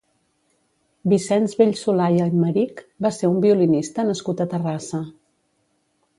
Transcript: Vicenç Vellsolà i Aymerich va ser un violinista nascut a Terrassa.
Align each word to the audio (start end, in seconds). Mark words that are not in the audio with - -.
Vicenç 1.11 1.53
Vellsolà 1.59 2.07
i 2.15 2.17
Aymerich 2.23 2.81
va 3.07 3.13
ser 3.19 3.31
un 3.35 3.39
violinista 3.45 4.09
nascut 4.09 4.43
a 4.47 4.51
Terrassa. 4.57 5.03